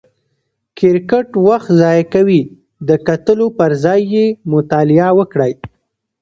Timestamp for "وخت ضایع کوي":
1.47-2.41